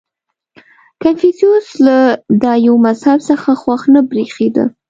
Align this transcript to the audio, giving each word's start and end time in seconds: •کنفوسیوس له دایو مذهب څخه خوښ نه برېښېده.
•کنفوسیوس 1.01 1.67
له 1.85 1.97
دایو 2.43 2.75
مذهب 2.85 3.19
څخه 3.29 3.49
خوښ 3.61 3.81
نه 3.93 4.01
برېښېده. 4.09 4.63